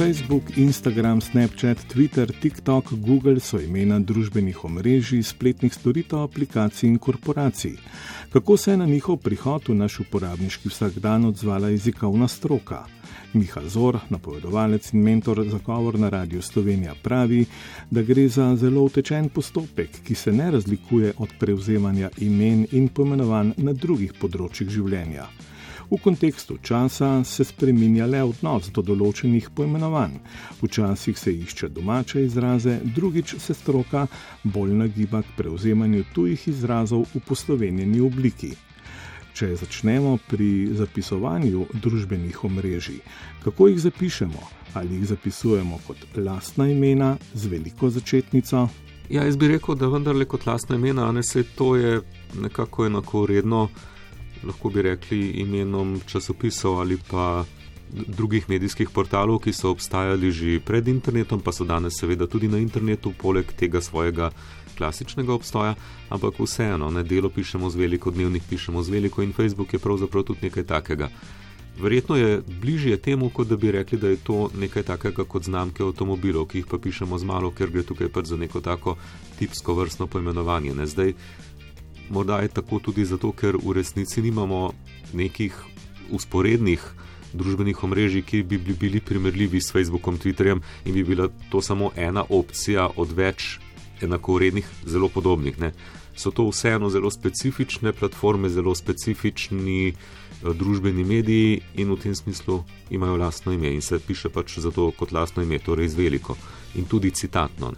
[0.00, 7.74] Facebook, Instagram, Snapchat, Twitter, TikTok, Google so imena družbenih omrežij, spletnih storitev, aplikacij in korporacij.
[8.32, 12.86] Kako se je na njihov prihod v naš uporabniški vsakdan odzvala jezikovna stroka?
[13.34, 17.44] Miha Zor, napovedovalec in mentor za govor na Radiu Slovenija, pravi,
[17.90, 23.52] da gre za zelo utečen postopek, ki se ne razlikuje od prevzemanja imen in pomenovanj
[23.56, 25.28] na drugih področjih življenja.
[25.90, 30.20] V kontekstu časa se spreminja le odnos do določenih poimenovanj.
[30.62, 34.04] Včasih se išče domače izraze, drugič se stroka
[34.44, 38.52] bolj nagiba k prevzemanju tujih izrazov v poslovenjeni obliki.
[39.34, 43.02] Če začnemo pri zapisovanju družbenih omrežij,
[43.42, 44.46] kako jih zapišemo?
[44.78, 48.68] Ali jih zapisujemo kot lastna imena z veliko začetnico?
[49.10, 51.98] Ja, jaz bi rekel, da vendarle kot lastna imena, ne se to je
[52.38, 53.68] nekako enako vredno
[54.44, 57.44] lahko bi rekli, imenom časopisov ali pa
[57.90, 62.58] drugih medijskih portalov, ki so obstajali že pred internetom, pa so danes seveda tudi na
[62.58, 64.30] internetu, poleg tega svojega
[64.78, 65.74] klasičnega obstoja,
[66.08, 70.24] ampak vseeno, ne delo pišemo z veliko, dnevnik pišemo z veliko in Facebook je pravzaprav
[70.24, 71.10] tudi nekaj takega.
[71.80, 75.82] Verjetno je bližje temu, kot da bi rekli, da je to nekaj takega kot znamke
[75.82, 78.96] avtomobilov, ki jih pa pišemo z malo, ker gre tukaj pač za neko tako
[79.38, 80.74] tipsko vrstno poimenovanje.
[80.74, 80.86] Ne?
[80.86, 81.14] Zdaj,
[82.10, 84.72] morda je tako tudi zato, ker v resnici nimamo
[85.14, 85.54] nekih
[86.10, 86.82] usporednih
[87.32, 92.24] družbenih omrežij, ki bi bili primerljivi s Facebookom, Twitterjem in bi bila to samo ena
[92.28, 93.58] opcija od več
[94.02, 95.58] enakovrednih, zelo podobnih.
[95.60, 95.72] Ne.
[96.16, 102.64] So to vseeno zelo specifične platforme, zelo specifični uh, družbeni mediji in v tem smislu
[102.90, 106.36] imajo lastno ime in se piše pač zato kot lastno ime, torej z veliko
[106.74, 107.72] in tudi citatno.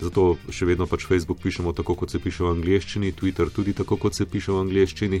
[0.00, 3.98] Zato še vedno pač Facebook pišemo tako, kot se piše v angleščini, Twitter tudi tako,
[3.98, 5.18] kot se piše v angleščini,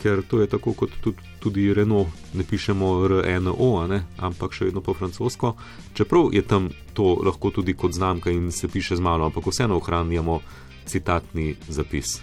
[0.00, 4.00] ker to je tako kot tudi, tudi Renault, ne pišemo RNO, ne?
[4.16, 5.52] ampak še vedno po francosko.
[5.92, 9.76] Čeprav je tam to lahko tudi kot znamka in se piše z malo, ampak vseeno
[9.76, 10.40] ohranjamo
[10.88, 12.20] citatni zapis.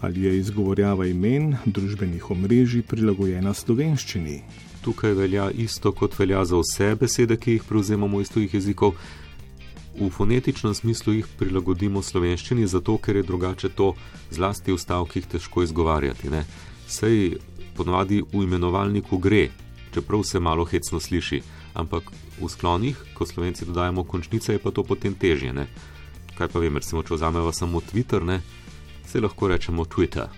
[0.00, 4.42] Ali je izgovorjava imen družbenih omrežij prilagojena slovenščini?
[4.84, 8.94] Tukaj velja isto, kot velja za vse besede, ki jih prevzemamo iz tujih jezikov
[9.98, 13.94] v fonetičnem smislu jih prilagodimo slovenščini, zato ker je drugače to
[14.30, 16.30] zlasti v stavkih težko izgovarjati.
[16.30, 16.44] Ne?
[16.88, 17.38] Sej
[17.76, 19.48] ponovadi v imenovalniku gre,
[19.94, 21.42] čeprav se malo hecno sliši,
[21.74, 25.52] ampak v sklonih, ko slovenci dodajamo končnice, je pa to potem težje.
[25.52, 25.66] Ne?
[26.36, 28.42] Kaj pa vem, recimo, če vzamemo samo Twitter, ne?
[29.06, 30.28] se lahko rečemo Twitter.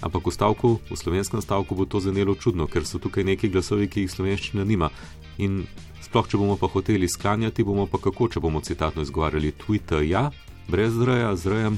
[0.00, 3.88] Ampak v stavku, v slovenskem stavku bo to zanelo čudno, ker so tukaj neki glasovi,
[3.88, 4.90] ki jih slovenščina nima.
[5.38, 5.64] In
[6.14, 10.28] Sploh, če bomo pa hoteli sklanjati, bomo pa kako, če bomo citatno izgovarjali Twitter, ja,
[10.70, 11.74] brez zreja, zrejem,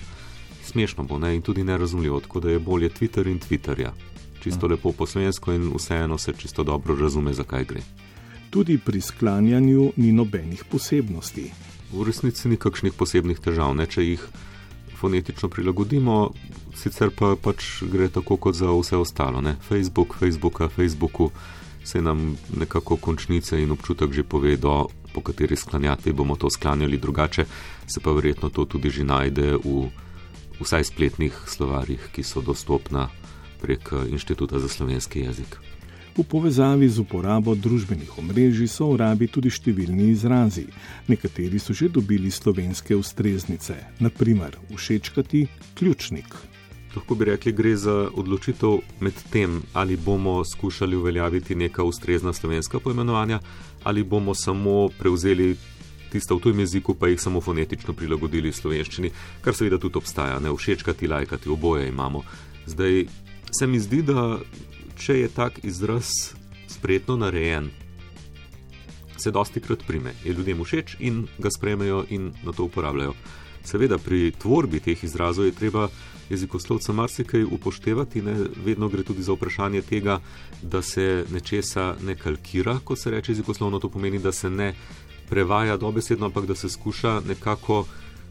[0.60, 3.94] smešno bo ne in tudi nerazumljivo, tako da je bolje Twitter in Twitterja.
[4.44, 4.74] Čisto mm.
[4.74, 7.80] lepo po slovensko in vseeno se čisto dobro razume, zakaj gre.
[8.52, 11.48] Tudi pri sklanjanju ni nobenih posebnosti.
[11.96, 14.28] V resnici ni kakšnih posebnih težav, ne če jih
[15.00, 16.34] fonetično prilagodimo,
[16.76, 19.40] sicer pa pač gre tako kot za vse ostalo.
[19.40, 19.56] Ne?
[19.64, 21.32] Facebook, Facebooka, Facebooku
[21.86, 27.44] se nam nekako končnice in občutek že povedo, po kateri sklanjati bomo to sklanjali, drugače
[27.86, 29.86] se pa verjetno to tudi že najde v
[30.60, 33.08] vsaj spletnih slovarjih, ki so dostopna
[33.62, 35.56] prek Inštituta za slovenski jezik.
[36.16, 40.64] V povezavi z uporabo družbenih omrežij so v rabi tudi številni izrazi.
[41.12, 46.55] Nekateri so že dobili slovenske ustreznice, naprimer všečkati ključnik
[46.96, 52.80] lahko bi rekli, gre za odločitev med tem, ali bomo skušali uveljaviti neka ustrezna slovenska
[52.80, 53.40] poimenovanja,
[53.84, 55.56] ali bomo samo prevzeli
[56.12, 59.10] tiste v tujem jeziku, pa jih samo fonetično prilagodili slovenščini,
[59.44, 62.22] kar seveda tudi obstaja, ne všečkati, lajkati, oboje imamo.
[62.66, 63.06] Zdaj
[63.58, 64.38] se mi zdi, da
[64.96, 66.08] če je tak izraz
[66.68, 67.70] spretno narejen,
[69.16, 73.14] se dosti krat prime, je ljudem všeč in ga sprejmejo in na to uporabljajo.
[73.64, 75.88] Seveda pri tvorbi teh izrazov je treba
[76.30, 78.36] jezikoslovca marsikaj upoštevati, ne?
[78.64, 80.20] vedno gre tudi za vprašanje tega,
[80.62, 84.74] da se nečesa ne kalkira, ko se reče jezikoslovno, to pomeni, da se ne
[85.28, 87.84] prevaja dobesedno, ampak da se skuša nekako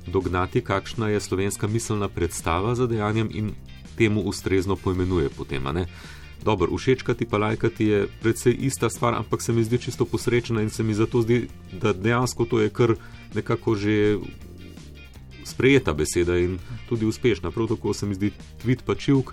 [0.08, 3.52] dognati, kakšna je slovenska miselna predstava za dejanjem in
[3.98, 5.64] temu ustrezno poimenuje potem.
[6.44, 10.70] Dobro, všečkati pa lajkati je predvsej ista stvar, ampak se mi zdi čisto posrečena in
[10.70, 11.48] se mi zato zdi,
[11.82, 12.96] da dejansko to je kar
[13.34, 14.18] nekako že
[15.46, 16.58] sprejeta beseda in
[16.90, 17.52] tudi uspešna.
[17.52, 18.32] Prav tako se mi zdi
[18.62, 19.32] tvit pa čivk.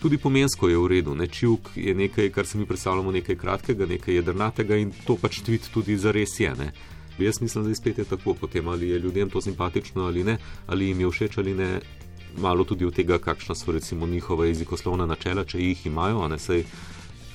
[0.00, 1.14] Tudi pomensko je v redu.
[1.14, 1.26] Ne?
[1.26, 5.68] Čivk je nekaj, kar se mi predstavljamo, nekaj kratkega, nekaj jedrnatega in to pač tvit
[5.72, 6.54] tudi za res je.
[6.56, 6.72] Ne?
[7.20, 10.88] Jaz mislim, da spet je tako, potem ali je ljudem to simpatično ali ne, ali
[10.88, 11.80] jim je všeč ali ne.
[12.38, 16.62] Malo tudi od tega, kakšna so recimo njihova jezikoslovna načela, če jih imajo, ne sej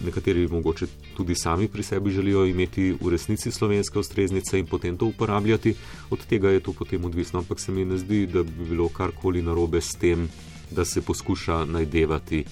[0.04, 0.88] nekateri mogoče
[1.18, 5.76] tudi sami pri sebi želijo imeti v resnici slovenske ustreznice in potem to uporabljati,
[6.10, 7.40] od tega je to potem odvisno.
[7.40, 10.30] Ampak se mi ne zdi, da bi bilo karkoli narobe s tem,
[10.72, 12.46] da se poskuša najdevati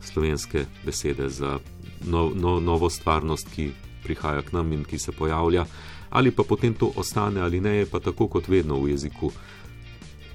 [0.00, 1.58] slovenske besede za
[2.04, 3.70] no, no, novo stvarnost, ki
[4.02, 5.66] prihaja k nam in ki se pojavlja,
[6.10, 9.32] ali pa potem to ostane ali ne, je pa tako kot vedno v jeziku.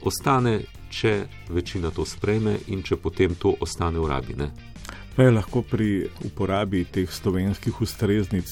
[0.03, 0.59] Ostane,
[0.91, 4.35] če večina to sprejme in če potem to ostane v rabi.
[4.37, 4.72] Ne?
[5.15, 8.50] Pa je lahko pri uporabi teh slovenskih ustreznic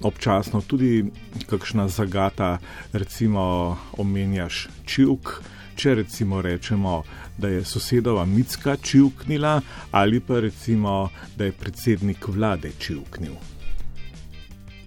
[0.00, 1.04] občasno tudi
[1.46, 2.58] kakšna zagata,
[2.92, 5.40] recimo omenjaš čivk.
[5.78, 7.04] Če recimo rečemo,
[7.38, 9.60] da je sosedova Micka čivknila,
[9.90, 13.36] ali pa recimo, da je predsednik vlade čivknil.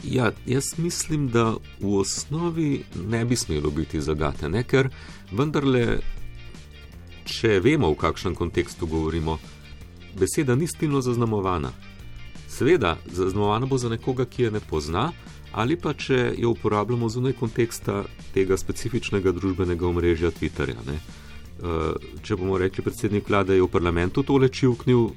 [0.03, 4.63] Ja, jaz mislim, da v osnovi ne bi smelo biti zagate, ne?
[4.63, 4.89] ker
[5.31, 6.01] vendarle,
[7.23, 9.37] če vemo, v kakšnem kontekstu govorimo,
[10.19, 11.71] beseda ni stilno zaznamovana.
[12.47, 15.11] Seveda, zaznamovana bo za nekoga, ki je ne pozna,
[15.51, 18.03] ali pa če jo uporabljamo zunaj konteksta
[18.33, 20.83] tega specifičnega družbenega omrežja Twitterja.
[20.87, 20.99] Ne?
[21.61, 25.09] Eh, če bomo rekli, predsednik vlade je v parlamentu tole čivknil,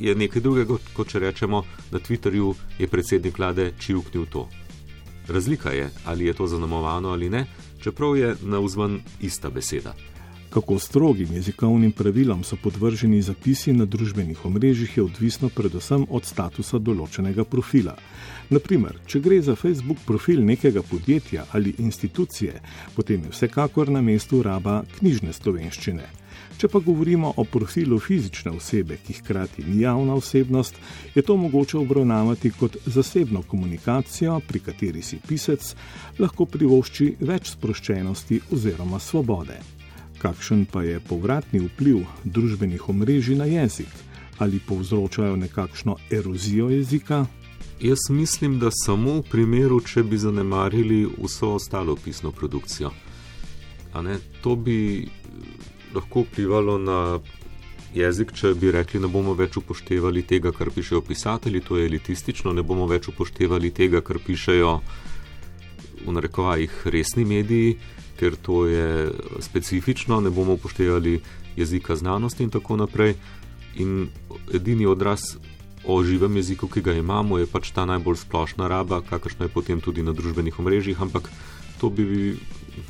[0.00, 4.48] je nekaj drugega, kot če rečemo na Twitterju, je predsednik vlade čivknil to.
[5.28, 7.46] Razlika je, ali je to zaznamovano ali ne,
[7.82, 9.94] čeprav je na vzven ista beseda.
[10.56, 16.78] Kako strogim jezikovnim pravilom so podvrženi zapisi na družbenih omrežjih, je odvisno predvsem od statusa
[16.80, 17.92] določenega profila.
[18.48, 22.56] Naprimer, če gre za Facebook profil nekega podjetja ali institucije,
[22.96, 26.08] potem je vsekakor na mestu raba knjižne slovenščine.
[26.56, 30.80] Če pa govorimo o profilu fizične osebe, ki hkrati ni javna osebnost,
[31.12, 35.74] je to mogoče obravnavati kot zasebno komunikacijo, pri kateri si pisec
[36.18, 39.75] lahko privošči več sproščenosti oziroma svobode
[40.18, 43.90] kakšen pa je povratni vpliv družbenih omrežij na jezik,
[44.38, 47.26] ali povzročajo nekakšno erozijo jezika?
[47.80, 52.90] Jaz mislim, da samo v primeru, če bi zanemarili vso ostalo pisno produkcijo.
[54.40, 55.08] To bi
[55.94, 57.00] lahko vplivalo na
[57.94, 62.52] jezik, če bi rekli, ne bomo več upoštevali tega, kar pišejo pisatelji, to je elitistično,
[62.52, 64.72] ne bomo več upoštevali tega, kar pišejo
[66.06, 67.76] v narekovajih resni mediji
[68.18, 69.10] ker to je
[69.40, 71.20] specifično, ne bomo upoštevali
[71.56, 73.14] jezika znanosti in tako naprej.
[73.76, 74.08] In
[74.54, 75.36] edini odraz
[75.86, 79.80] o živem jeziku, ki ga imamo, je pač ta najbolj splošna raba, kakršna je potem
[79.80, 81.30] tudi na družbenih omrežjih, ampak
[81.80, 82.34] to bi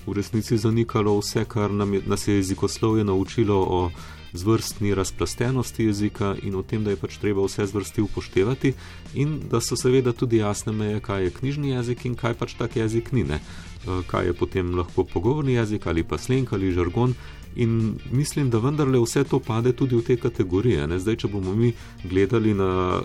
[0.06, 3.90] v resnici zanikalo vse, kar nam je, nas je jezikoslovje naučilo o
[4.36, 8.72] zvrstni razplastenosti jezika in o tem, da je pač treba vse zvrsti upoštevati,
[9.14, 12.76] in da so seveda tudi jasne meje, kaj je knjižni jezik in kaj pač tak
[12.76, 13.24] jezik ni.
[13.24, 13.40] Ne?
[13.86, 17.14] Eh, kaj je potem lahko pogovorni jezik ali pa slenk ali žargon.
[17.56, 20.86] In mislim, da vendarle vse to pade tudi v te kategorije.
[20.86, 20.98] Ne?
[20.98, 21.72] Zdaj, če bomo mi
[22.04, 23.00] gledali na,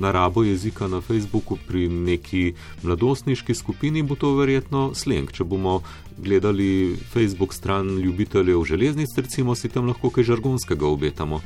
[0.00, 5.32] na rabo jezika na Facebooku pri neki mladostniški skupini, bo to verjetno slenk.
[5.32, 5.80] Če bomo
[6.18, 11.40] gledali Facebook stran ljubiteljev železnic, recimo si tam lahko kaj žargonskega obetamo.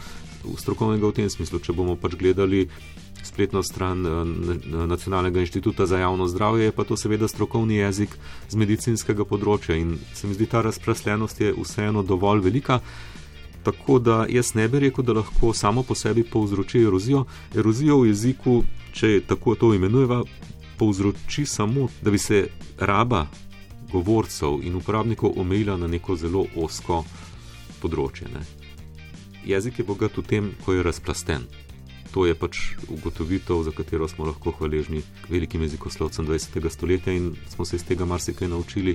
[0.58, 2.68] Strokovnega v tem smislu, če bomo pač gledali
[3.24, 8.16] spletno stran eh, Nacionalnega inštituta za javno zdravje, je pa to seveda strokovni jezik
[8.48, 12.80] z medicinskega področja in se mi zdi ta razprasljenost je vseeno dovolj velika.
[13.64, 17.24] Tako da jaz ne bi rekel, da lahko samo po sebi povzroči erozijo.
[17.54, 20.22] Erozijo v jeziku, če tako to imenujeva,
[20.78, 22.46] povzroči samo, da bi se
[22.78, 23.26] raba
[23.92, 27.04] govorcev in uporabnikov omejila na neko zelo osko
[27.80, 28.28] področje.
[28.34, 28.44] Ne.
[29.44, 31.48] Jezik je bogat v tem, ko je razplasten
[32.14, 36.70] to je pač ugotovitev, za katero smo lahko hvaležni velikim jezikoslovcem 20.
[36.70, 38.94] stoletja in smo se iz tega marsikaj naučili.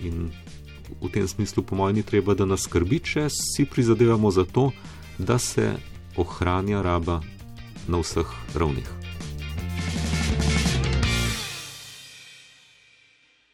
[0.00, 0.30] In
[1.00, 4.70] v tem smislu, po mojem, ni treba, da nas skrbi, če si prizadevamo za to,
[5.18, 5.74] da se
[6.16, 7.20] ohranja raba
[7.88, 9.05] na vseh ravneh.